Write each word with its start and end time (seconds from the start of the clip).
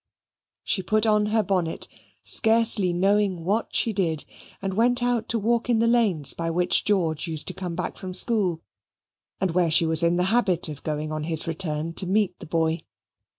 She 0.63 0.81
put 0.81 1.05
on 1.05 1.27
her 1.27 1.43
bonnet, 1.43 1.87
scarcely 2.23 2.91
knowing 2.91 3.43
what 3.43 3.75
she 3.75 3.93
did, 3.93 4.25
and 4.59 4.73
went 4.73 5.03
out 5.03 5.29
to 5.29 5.37
walk 5.37 5.69
in 5.69 5.77
the 5.77 5.85
lanes 5.85 6.33
by 6.33 6.49
which 6.49 6.83
George 6.83 7.27
used 7.27 7.47
to 7.49 7.53
come 7.53 7.75
back 7.75 7.97
from 7.97 8.15
school, 8.15 8.63
and 9.39 9.51
where 9.51 9.69
she 9.69 9.85
was 9.85 10.01
in 10.01 10.17
the 10.17 10.23
habit 10.33 10.69
of 10.69 10.81
going 10.81 11.11
on 11.11 11.25
his 11.25 11.47
return 11.47 11.93
to 11.93 12.07
meet 12.07 12.39
the 12.39 12.47
boy. 12.47 12.81